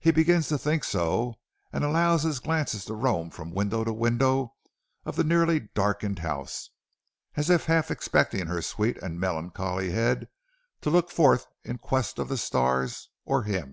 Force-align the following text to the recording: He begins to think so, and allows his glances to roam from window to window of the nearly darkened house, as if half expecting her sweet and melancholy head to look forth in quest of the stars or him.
He 0.00 0.10
begins 0.10 0.48
to 0.48 0.58
think 0.58 0.82
so, 0.82 1.36
and 1.72 1.84
allows 1.84 2.24
his 2.24 2.40
glances 2.40 2.84
to 2.86 2.94
roam 2.96 3.30
from 3.30 3.52
window 3.54 3.84
to 3.84 3.92
window 3.92 4.56
of 5.04 5.14
the 5.14 5.22
nearly 5.22 5.60
darkened 5.76 6.18
house, 6.18 6.70
as 7.36 7.50
if 7.50 7.66
half 7.66 7.88
expecting 7.88 8.48
her 8.48 8.60
sweet 8.60 8.96
and 9.00 9.20
melancholy 9.20 9.92
head 9.92 10.26
to 10.80 10.90
look 10.90 11.08
forth 11.08 11.46
in 11.62 11.78
quest 11.78 12.18
of 12.18 12.28
the 12.28 12.36
stars 12.36 13.10
or 13.24 13.44
him. 13.44 13.72